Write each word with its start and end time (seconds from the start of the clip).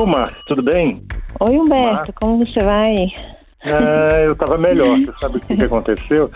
Ô, 0.00 0.06
Márcia, 0.06 0.42
tudo 0.46 0.62
bem? 0.62 1.02
Oi, 1.40 1.58
Humberto, 1.58 2.10
como 2.14 2.38
você 2.38 2.64
vai? 2.64 2.94
Ah, 3.62 4.18
eu 4.24 4.34
tava 4.34 4.56
melhor. 4.56 4.98
Você 4.98 5.12
sabe 5.20 5.36
o 5.36 5.40
que, 5.40 5.54
que 5.54 5.64
aconteceu? 5.64 6.30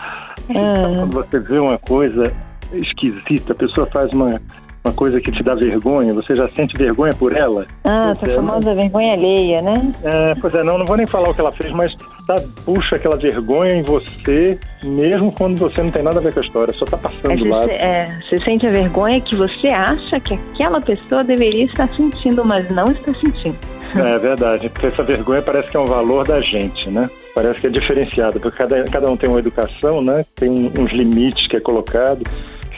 Ah. 0.51 0.99
Quando 0.99 1.13
você 1.13 1.39
vê 1.39 1.57
uma 1.57 1.79
coisa 1.79 2.31
esquisita, 2.71 3.53
a 3.53 3.55
pessoa 3.55 3.87
faz 3.87 4.13
uma, 4.13 4.39
uma 4.85 4.93
coisa 4.93 5.19
que 5.19 5.31
te 5.31 5.41
dá 5.41 5.55
vergonha, 5.55 6.13
você 6.13 6.37
já 6.37 6.47
sente 6.49 6.77
vergonha 6.77 7.11
por 7.15 7.35
ela? 7.35 7.65
Ah, 7.83 8.15
essa 8.15 8.31
é, 8.31 8.35
famosa 8.35 8.75
vergonha 8.75 9.13
alheia, 9.13 9.61
né? 9.63 9.73
É, 10.03 10.35
pois 10.35 10.53
é, 10.53 10.63
não, 10.63 10.77
não 10.77 10.85
vou 10.85 10.95
nem 10.95 11.07
falar 11.07 11.29
o 11.29 11.33
que 11.33 11.41
ela 11.41 11.51
fez, 11.51 11.71
mas 11.71 11.91
tá, 12.27 12.35
puxa 12.63 12.95
aquela 12.95 13.17
vergonha 13.17 13.73
em 13.73 13.81
você, 13.81 14.59
mesmo 14.83 15.31
quando 15.31 15.57
você 15.57 15.81
não 15.81 15.89
tem 15.89 16.03
nada 16.03 16.19
a 16.19 16.21
ver 16.21 16.31
com 16.33 16.39
a 16.39 16.43
história, 16.43 16.73
só 16.75 16.85
tá 16.85 16.97
passando 16.97 17.35
do 17.35 17.45
você, 17.45 17.49
lado. 17.49 17.69
é, 17.71 18.19
você 18.29 18.37
sente 18.37 18.67
a 18.67 18.71
vergonha 18.71 19.19
que 19.19 19.35
você 19.35 19.67
acha 19.69 20.19
que 20.19 20.35
aquela 20.35 20.79
pessoa 20.79 21.23
deveria 21.23 21.65
estar 21.65 21.89
sentindo, 21.95 22.45
mas 22.45 22.69
não 22.69 22.85
está 22.85 23.11
sentindo. 23.15 23.57
É 23.95 24.19
verdade, 24.19 24.69
porque 24.69 24.87
essa 24.87 25.03
vergonha 25.03 25.41
parece 25.41 25.69
que 25.69 25.77
é 25.77 25.79
um 25.79 25.85
valor 25.85 26.27
da 26.27 26.41
gente, 26.41 26.89
né? 26.89 27.09
Parece 27.33 27.61
que 27.61 27.67
é 27.67 27.69
diferenciado, 27.69 28.39
porque 28.39 28.57
cada, 28.57 28.83
cada 28.83 29.09
um 29.09 29.15
tem 29.15 29.29
uma 29.29 29.39
educação, 29.39 30.01
né? 30.01 30.17
Tem 30.35 30.51
uns 30.77 30.91
limites 30.91 31.47
que 31.47 31.55
é 31.55 31.61
colocado, 31.61 32.21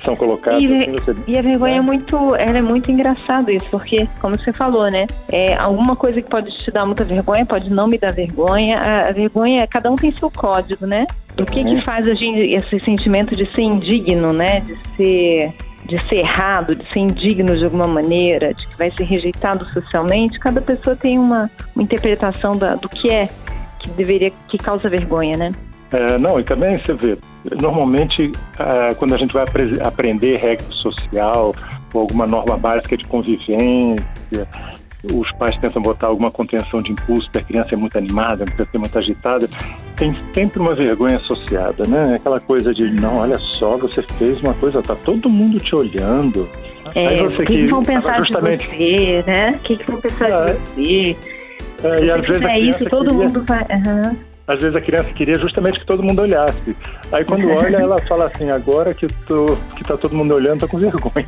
são 0.08 0.16
colocados. 0.16 0.64
E, 0.64 0.66
assim, 0.66 0.92
você- 0.94 1.16
e 1.28 1.38
a 1.38 1.42
vergonha 1.42 1.76
é 1.78 1.82
muito, 1.82 2.16
ela 2.36 2.58
é 2.58 2.62
muito 2.62 2.90
engraçado 2.90 3.52
isso, 3.52 3.66
porque, 3.70 4.08
como 4.22 4.40
você 4.40 4.54
falou, 4.54 4.90
né? 4.90 5.06
É, 5.28 5.54
alguma 5.56 5.96
coisa 5.98 6.22
que 6.22 6.30
pode 6.30 6.50
te 6.64 6.72
dar 6.72 6.86
muita 6.86 7.04
vergonha, 7.04 7.46
pode 7.46 7.70
não 7.70 7.88
me 7.88 7.98
dar 7.98 8.14
vergonha. 8.14 8.78
A, 8.80 9.10
a 9.10 9.12
vergonha, 9.12 9.68
cada 9.68 9.92
um 9.92 9.96
tem 9.98 10.12
seu 10.14 10.32
código, 10.32 10.86
né? 10.86 11.06
O 11.38 11.46
que 11.46 11.64
que 11.64 11.82
faz 11.84 12.08
a 12.08 12.14
gente, 12.14 12.40
esse 12.54 12.80
sentimento 12.80 13.36
de 13.36 13.46
ser 13.52 13.62
indigno, 13.62 14.32
né? 14.32 14.62
De 14.62 14.78
ser, 14.96 15.54
de 15.86 15.98
ser 16.08 16.16
errado, 16.18 16.74
de 16.74 16.84
ser 16.92 17.00
indigno 17.00 17.56
de 17.58 17.66
alguma 17.66 17.88
maneira, 17.88 18.54
de 18.54 18.66
que 18.66 18.78
vai 18.78 18.90
ser 18.92 19.04
rejeitado 19.04 19.66
socialmente. 19.74 20.40
Cada 20.40 20.62
pessoa 20.62 20.96
tem 20.96 21.20
uma, 21.20 21.52
uma 21.76 21.84
interpretação 21.84 22.56
da, 22.58 22.76
do 22.76 22.88
que 22.88 23.12
é 23.12 23.30
que 23.80 23.90
deveria, 23.92 24.32
que 24.48 24.58
causa 24.58 24.90
vergonha, 24.90 25.38
né? 25.38 25.52
É, 25.92 26.18
não, 26.18 26.40
e 26.40 26.44
também 26.44 26.78
você 26.78 26.94
vê, 26.94 27.18
normalmente 27.62 28.32
ah, 28.60 28.90
quando 28.98 29.14
a 29.14 29.18
gente 29.18 29.34
vai 29.34 29.44
apre- 29.44 29.80
aprender 29.82 30.36
regra 30.38 30.66
social 30.70 31.54
ou 31.94 32.02
alguma 32.02 32.28
norma 32.28 32.58
básica 32.58 32.98
de 32.98 33.06
convivência, 33.08 34.46
os 35.14 35.32
pais 35.34 35.58
tentam 35.60 35.82
botar 35.82 36.08
alguma 36.08 36.30
contenção 36.30 36.82
de 36.82 36.92
impulso, 36.92 37.28
porque 37.28 37.38
a 37.38 37.44
criança 37.44 37.70
é 37.74 37.78
muito 37.78 37.98
animada, 37.98 38.44
a 38.44 38.48
criança 38.48 38.72
é 38.74 38.78
muito 38.78 38.98
agitada, 38.98 39.48
tem 39.96 40.14
sempre 40.34 40.60
uma 40.60 40.76
vergonha 40.76 41.16
associada, 41.18 41.86
né? 41.88 42.16
Aquela 42.16 42.42
coisa 42.42 42.74
de, 42.74 42.90
não, 43.00 43.18
olha 43.20 43.38
só, 43.38 43.78
você 43.78 44.02
fez 44.18 44.38
uma 44.42 44.54
coisa, 44.56 44.82
tá 44.82 44.96
todo 44.96 45.30
mundo 45.30 45.58
te 45.60 45.74
olhando. 45.74 46.50
É, 46.96 47.22
o 47.22 47.30
que, 47.30 47.46
que 47.46 47.68
vão 47.68 47.84
pensar 47.84 48.18
justamente- 48.18 48.68
de 48.70 48.76
você, 48.76 49.24
né? 49.26 49.52
O 49.52 49.60
que, 49.60 49.78
que 49.78 49.90
vão 49.92 50.02
pensar 50.02 50.30
É. 50.30 50.46
de 50.54 50.60
você? 50.60 51.18
É, 51.84 52.04
e 52.06 52.12
às 52.12 52.22
vezes 52.28 52.44
criança 52.44 52.60
isso, 52.82 52.90
todo 52.90 53.10
queria- 53.10 53.24
mundo 53.28 53.44
vai. 53.46 53.66
aham. 53.72 54.16
Às 54.48 54.62
vezes 54.62 54.76
a 54.76 54.82
criança 54.82 55.12
queria 55.12 55.36
justamente 55.36 55.80
que 55.80 55.86
todo 55.86 56.02
mundo 56.02 56.22
olhasse. 56.22 56.76
Aí 57.12 57.26
quando 57.26 57.48
olha, 57.52 57.78
ela 57.78 58.02
fala 58.04 58.28
assim, 58.28 58.50
agora 58.50 58.94
que, 58.94 59.08
tô, 59.26 59.58
que 59.76 59.84
tá 59.84 59.98
todo 59.98 60.16
mundo 60.16 60.34
olhando, 60.34 60.62
tô 60.62 60.68
com 60.68 60.78
vergonha. 60.78 61.28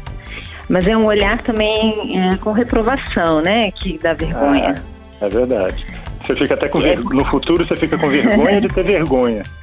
Mas 0.69 0.87
é 0.87 0.95
um 0.95 1.05
olhar 1.05 1.41
também 1.41 2.17
é, 2.17 2.37
com 2.37 2.51
reprovação, 2.51 3.41
né? 3.41 3.71
Que 3.71 3.97
dá 3.97 4.13
vergonha. 4.13 4.81
Ah, 5.19 5.25
é 5.25 5.29
verdade. 5.29 5.85
Você 6.23 6.35
fica 6.35 6.53
até 6.53 6.69
com 6.69 6.77
É. 6.79 6.95
ver... 6.95 6.99
No 7.03 7.25
futuro 7.25 7.65
você 7.65 7.75
fica 7.75 7.97
com 7.97 8.07
vergonha 8.07 8.61
de 8.61 8.67
ter 8.69 8.83
vergonha. 8.83 9.43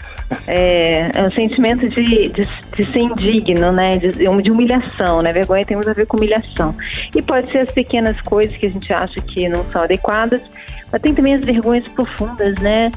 É, 0.49 1.09
é 1.15 1.23
um 1.23 1.31
sentimento 1.31 1.89
de, 1.89 2.03
de, 2.03 2.43
de 2.43 2.93
ser 2.93 2.99
indigno, 2.99 3.71
né? 3.71 3.97
De, 3.97 4.11
de 4.11 4.51
humilhação, 4.51 5.23
né? 5.23 5.33
Vergonha 5.33 5.65
tem 5.65 5.77
muito 5.77 5.89
a 5.89 5.93
ver 5.93 6.05
com 6.05 6.17
humilhação. 6.17 6.75
E 7.15 7.23
pode 7.23 7.53
ser 7.53 7.59
as 7.59 7.71
pequenas 7.71 8.21
coisas 8.23 8.57
que 8.57 8.67
a 8.67 8.71
gente 8.71 8.93
acha 8.93 9.21
que 9.21 9.49
não 9.49 9.65
são 9.67 9.85
adequadas, 9.85 10.43
mas 10.91 11.01
tem 11.01 11.15
também 11.15 11.35
as 11.35 11.45
vergonhas 11.45 11.87
profundas, 11.87 12.59
né? 12.59 12.91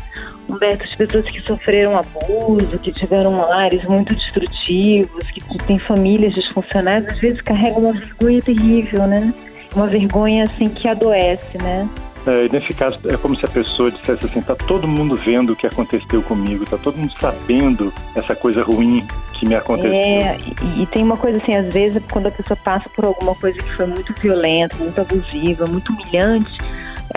Humberto, 0.49 0.83
as 0.83 0.95
pessoas 0.95 1.29
que 1.29 1.41
sofreram 1.41 1.97
abuso, 1.97 2.79
que 2.79 2.91
tiveram 2.91 3.37
lares 3.37 3.83
muito 3.83 4.13
destrutivos, 4.13 5.29
que 5.31 5.57
têm 5.65 5.77
famílias 5.77 6.33
disfuncionais, 6.33 7.05
às 7.07 7.19
vezes 7.19 7.41
carregam 7.41 7.79
uma 7.79 7.93
vergonha 7.93 8.41
terrível, 8.41 9.07
né? 9.07 9.33
Uma 9.75 9.87
vergonha, 9.87 10.45
assim, 10.45 10.65
que 10.65 10.87
adoece, 10.87 11.57
né? 11.61 11.87
É, 12.27 12.49
nesse 12.49 12.73
caso, 12.73 12.99
é 13.07 13.15
como 13.17 13.35
se 13.35 13.45
a 13.45 13.47
pessoa 13.47 13.89
dissesse 13.89 14.25
assim, 14.25 14.41
tá 14.41 14.55
todo 14.55 14.87
mundo 14.87 15.15
vendo 15.15 15.53
o 15.53 15.55
que 15.55 15.65
aconteceu 15.65 16.21
comigo, 16.21 16.65
tá 16.65 16.77
todo 16.77 16.97
mundo 16.97 17.13
sabendo 17.19 17.93
essa 18.13 18.35
coisa 18.35 18.61
ruim 18.61 19.05
que 19.33 19.45
me 19.47 19.55
aconteceu. 19.55 19.93
É, 19.93 20.37
e, 20.75 20.83
e 20.83 20.85
tem 20.87 21.01
uma 21.03 21.15
coisa 21.15 21.37
assim, 21.37 21.55
às 21.55 21.73
vezes, 21.73 22.03
quando 22.11 22.27
a 22.27 22.31
pessoa 22.31 22.57
passa 22.57 22.89
por 22.89 23.05
alguma 23.05 23.33
coisa 23.35 23.57
que 23.57 23.73
foi 23.73 23.85
muito 23.85 24.13
violenta, 24.13 24.75
muito 24.77 24.99
abusiva, 24.99 25.65
muito 25.65 25.93
humilhante, 25.93 26.51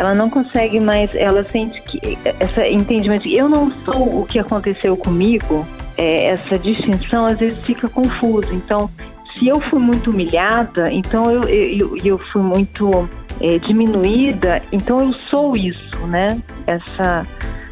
ela 0.03 0.15
não 0.15 0.29
consegue 0.29 0.81
mais, 0.81 1.15
ela 1.15 1.45
sente 1.45 1.81
que 1.83 2.19
esse 2.41 2.69
entendimento 2.69 3.29
eu 3.29 3.49
não 3.49 3.71
sou 3.85 4.21
o 4.21 4.27
que 4.27 4.39
aconteceu 4.39 4.97
comigo, 4.97 5.65
é, 5.97 6.27
essa 6.27 6.59
distinção 6.59 7.25
às 7.25 7.39
vezes 7.39 7.59
fica 7.65 7.89
confusa. 7.89 8.53
Então, 8.53 8.91
se 9.39 9.47
eu 9.47 9.61
fui 9.61 9.79
muito 9.79 10.11
humilhada, 10.11 10.93
então 10.93 11.31
eu, 11.31 11.43
eu, 11.45 11.97
eu 12.05 12.19
fui 12.33 12.43
muito 12.43 13.09
é, 13.41 13.59
diminuída, 13.59 14.61
então 14.73 15.01
eu 15.01 15.15
sou 15.31 15.57
isso, 15.57 15.99
né? 16.09 16.37
Essa 16.67 17.25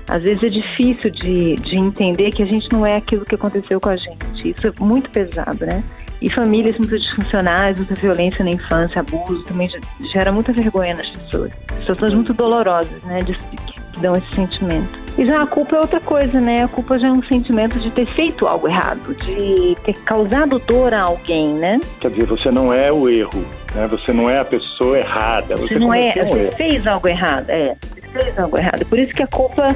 às 0.09 0.23
vezes 0.23 0.43
é 0.43 0.49
difícil 0.49 1.11
de, 1.11 1.57
de 1.57 1.79
entender 1.79 2.31
que 2.31 2.43
a 2.43 2.47
gente 2.47 2.69
não 2.73 2.85
é 2.85 2.97
aquilo 2.97 3.25
que 3.25 3.35
aconteceu 3.35 3.81
com 3.81 3.89
a 3.89 3.97
gente. 3.97 4.51
Isso 4.51 4.67
é 4.67 4.73
muito 4.81 5.11
pesado, 5.11 5.67
né? 5.67 5.83
E 6.21 6.29
famílias 6.33 6.77
muito 6.77 6.99
disfuncionais, 6.99 7.77
muita 7.79 7.95
violência 7.95 8.45
na 8.45 8.51
infância, 8.51 9.01
abuso, 9.01 9.43
também 9.45 9.71
gera 10.13 10.31
muita 10.31 10.53
vergonha 10.53 10.95
nas 10.95 11.09
pessoas. 11.09 11.51
Situações 11.91 12.15
muito 12.15 12.33
dolorosas, 12.33 13.03
né? 13.03 13.21
De, 13.21 13.35
que 13.35 14.01
dão 14.01 14.15
esse 14.15 14.35
sentimento. 14.35 14.99
E 15.19 15.25
já 15.25 15.43
a 15.43 15.47
culpa 15.47 15.77
é 15.77 15.81
outra 15.81 16.01
coisa, 16.01 16.41
né? 16.41 16.63
A 16.63 16.69
culpa 16.69 16.99
já 16.99 17.09
é 17.09 17.13
um 17.13 17.23
sentimento 17.23 17.79
de 17.81 17.91
ter 17.91 18.07
feito 18.07 18.47
algo 18.47 18.69
errado, 18.69 19.15
de 19.15 19.77
ter 19.85 19.95
causado 20.05 20.59
dor 20.61 20.95
a 20.95 21.03
alguém, 21.03 21.53
né? 21.55 21.81
Quer 22.01 22.11
dizer, 22.11 22.27
você 22.27 22.51
não 22.51 22.73
é 22.73 22.93
o 22.93 23.09
erro, 23.09 23.45
né? 23.75 23.89
Você 23.89 24.13
não 24.13 24.31
é 24.31 24.39
a 24.39 24.45
pessoa 24.45 24.99
errada, 24.99 25.57
você, 25.57 25.75
Você 25.75 25.79
não 25.81 25.93
é, 25.93 26.11
um 26.11 26.13
você 26.13 26.21
erro. 26.21 26.53
fez 26.57 26.87
algo 26.87 27.09
errado, 27.09 27.51
é. 27.51 27.77
Você 27.83 28.01
fez 28.01 28.39
algo 28.39 28.57
errado. 28.57 28.87
Por 28.87 28.99
isso 28.99 29.13
que 29.13 29.23
a 29.23 29.27
culpa 29.27 29.69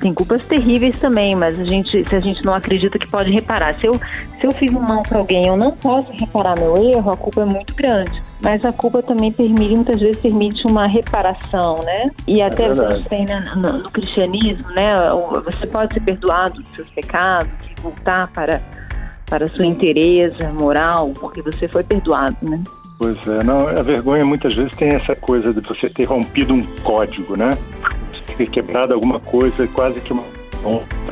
tem 0.00 0.14
culpas 0.14 0.42
terríveis 0.44 0.96
também, 0.98 1.34
mas 1.34 1.58
a 1.58 1.64
gente, 1.64 2.08
se 2.08 2.14
a 2.14 2.20
gente 2.20 2.44
não 2.44 2.54
acredita 2.54 2.98
que 2.98 3.08
pode 3.08 3.30
reparar, 3.30 3.74
se 3.80 3.86
eu, 3.86 3.94
se 4.40 4.46
eu 4.46 4.52
fiz 4.52 4.70
um 4.72 4.80
mal 4.80 5.02
para 5.02 5.18
alguém, 5.18 5.46
eu 5.46 5.56
não 5.56 5.72
posso 5.72 6.10
reparar 6.12 6.58
meu 6.58 6.76
erro, 6.76 7.10
a 7.10 7.16
culpa 7.16 7.42
é 7.42 7.44
muito 7.44 7.74
grande. 7.74 8.22
Mas 8.42 8.64
a 8.64 8.72
culpa 8.72 9.02
também 9.02 9.32
permite, 9.32 9.74
muitas 9.74 10.00
vezes 10.00 10.20
permite 10.20 10.66
uma 10.66 10.86
reparação, 10.86 11.82
né? 11.82 12.10
E 12.26 12.42
até 12.42 12.66
a 12.66 12.68
verdade. 12.68 12.96
gente 12.96 13.08
tem 13.08 13.24
né, 13.24 13.52
no, 13.56 13.78
no 13.78 13.90
cristianismo, 13.90 14.68
né? 14.70 14.94
Você 15.44 15.66
pode 15.66 15.94
ser 15.94 16.00
perdoado 16.00 16.62
dos 16.62 16.74
seus 16.74 16.88
pecados 16.90 17.50
e 17.70 17.80
voltar 17.80 18.28
para 18.32 18.60
para 19.28 19.46
a 19.46 19.48
sua 19.48 19.66
inteireza 19.66 20.52
moral, 20.52 21.12
porque 21.18 21.42
você 21.42 21.66
foi 21.66 21.82
perdoado, 21.82 22.36
né? 22.42 22.62
Pois 22.98 23.16
é, 23.26 23.44
não, 23.44 23.68
a 23.68 23.82
vergonha 23.82 24.24
muitas 24.24 24.54
vezes 24.54 24.72
tem 24.76 24.88
essa 24.94 25.14
coisa 25.14 25.52
de 25.52 25.60
você 25.60 25.90
ter 25.90 26.04
rompido 26.04 26.54
um 26.54 26.64
código, 26.82 27.36
né? 27.36 27.50
Ter 28.36 28.48
quebrado 28.48 28.94
alguma 28.94 29.18
coisa, 29.20 29.66
quase 29.68 30.00
que 30.00 30.12
uma 30.12 30.22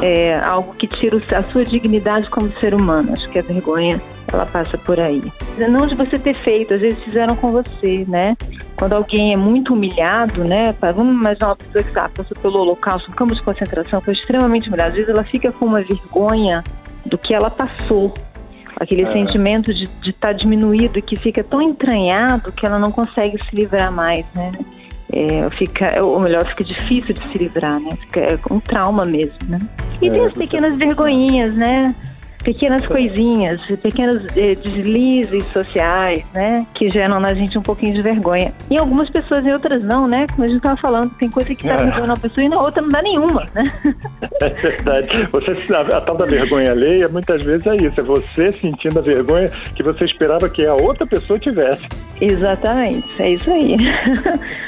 é 0.00 0.38
algo 0.40 0.74
que 0.74 0.86
tira 0.86 1.16
a 1.36 1.42
sua 1.44 1.64
dignidade 1.64 2.28
como 2.30 2.50
ser 2.60 2.74
humano. 2.74 3.12
Acho 3.12 3.28
que 3.30 3.38
a 3.38 3.42
vergonha 3.42 4.00
ela 4.32 4.46
passa 4.46 4.76
por 4.76 4.98
aí. 4.98 5.22
Não 5.56 5.86
de 5.86 5.94
você 5.94 6.18
ter 6.18 6.34
feito, 6.34 6.74
às 6.74 6.80
vezes 6.80 7.02
fizeram 7.02 7.36
com 7.36 7.52
você, 7.52 8.04
né? 8.08 8.36
Quando 8.76 8.94
alguém 8.94 9.32
é 9.32 9.36
muito 9.36 9.72
humilhado, 9.74 10.44
né? 10.44 10.74
Vamos 10.80 11.14
imaginar 11.14 11.48
uma 11.48 11.56
pessoa 11.56 11.84
que 11.84 11.92
tá, 11.92 12.08
passou 12.08 12.36
pelo 12.40 12.58
holocausto, 12.60 13.10
um 13.10 13.14
campo 13.14 13.34
de 13.34 13.42
concentração, 13.42 14.00
foi 14.00 14.14
extremamente 14.14 14.68
humilhada. 14.68 14.90
Às 14.90 14.96
vezes 14.96 15.08
ela 15.08 15.24
fica 15.24 15.52
com 15.52 15.66
uma 15.66 15.80
vergonha 15.82 16.64
do 17.06 17.16
que 17.16 17.32
ela 17.32 17.50
passou. 17.50 18.12
Aquele 18.76 19.02
É. 19.02 19.12
sentimento 19.12 19.72
de 19.72 19.88
estar 20.04 20.32
diminuído 20.32 21.00
que 21.00 21.14
fica 21.14 21.44
tão 21.44 21.62
entranhado 21.62 22.50
que 22.50 22.66
ela 22.66 22.76
não 22.78 22.90
consegue 22.90 23.38
se 23.44 23.54
livrar 23.54 23.92
mais, 23.92 24.26
né? 24.34 24.50
É, 25.12 25.48
fica, 25.50 26.02
ou 26.04 26.18
melhor, 26.18 26.44
fica 26.46 26.64
difícil 26.64 27.14
de 27.14 27.20
se 27.30 27.38
livrar, 27.38 27.78
né? 27.80 27.92
Fica 28.00 28.20
é 28.20 28.38
um 28.50 28.58
trauma 28.60 29.04
mesmo, 29.04 29.38
né? 29.48 29.60
E 30.00 30.08
É, 30.08 30.10
tem 30.10 30.24
as 30.24 30.32
pequenas 30.32 30.76
vergonhinhas, 30.76 31.54
né? 31.54 31.94
Pequenas 32.42 32.84
coisinhas, 32.86 33.58
pequenos 33.82 34.22
eh, 34.36 34.54
deslizes 34.56 35.44
sociais, 35.46 36.22
né? 36.34 36.66
Que 36.74 36.90
geram 36.90 37.18
na 37.18 37.32
gente 37.32 37.56
um 37.56 37.62
pouquinho 37.62 37.94
de 37.94 38.02
vergonha. 38.02 38.52
Em 38.70 38.76
algumas 38.78 39.08
pessoas, 39.08 39.46
em 39.46 39.52
outras 39.54 39.82
não, 39.82 40.06
né? 40.06 40.26
Como 40.30 40.44
a 40.44 40.46
gente 40.48 40.58
estava 40.58 40.76
falando, 40.76 41.08
tem 41.18 41.30
coisa 41.30 41.54
que 41.54 41.66
dá 41.66 41.72
É. 41.72 41.76
vergonha 41.78 42.06
na 42.06 42.16
pessoa 42.18 42.44
e 42.44 42.48
na 42.50 42.60
outra 42.60 42.82
não 42.82 42.90
dá 42.90 43.00
nenhuma, 43.00 43.46
né? 43.54 43.64
É 44.42 44.48
verdade. 44.50 45.28
Você, 45.32 45.52
a, 45.74 45.96
a 45.96 46.00
tal 46.02 46.16
da 46.18 46.26
vergonha 46.26 46.70
alheia, 46.72 47.08
muitas 47.08 47.42
vezes 47.42 47.66
é 47.66 47.76
isso. 47.76 47.98
É 47.98 48.02
você 48.02 48.52
sentindo 48.52 48.98
a 48.98 49.02
vergonha 49.02 49.48
que 49.74 49.82
você 49.82 50.04
esperava 50.04 50.46
que 50.50 50.66
a 50.66 50.74
outra 50.74 51.06
pessoa 51.06 51.38
tivesse. 51.38 51.88
Exatamente, 52.20 53.06
é 53.22 53.30
isso 53.30 53.50
aí. 53.50 53.76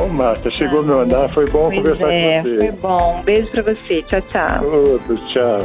Ô, 0.00 0.08
Marta, 0.08 0.50
chegou 0.50 0.82
meu 0.82 1.00
andar. 1.00 1.28
Foi 1.30 1.46
bom 1.46 1.70
conversar 1.70 2.12
é, 2.12 2.36
com 2.36 2.42
foi 2.42 2.58
você. 2.58 2.72
bom. 2.72 3.18
Um 3.18 3.22
beijo 3.22 3.50
pra 3.50 3.62
você. 3.62 4.02
Tchau, 4.02 4.20
tchau. 4.22 4.64
Outro, 4.64 5.16
tchau. 5.28 5.58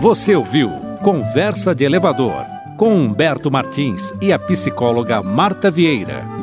Você 0.00 0.36
ouviu 0.36 0.70
Conversa 1.02 1.74
de 1.74 1.84
Elevador 1.84 2.44
com 2.76 2.90
Humberto 2.90 3.50
Martins 3.50 4.12
e 4.20 4.32
a 4.32 4.38
psicóloga 4.38 5.22
Marta 5.22 5.70
Vieira. 5.70 6.35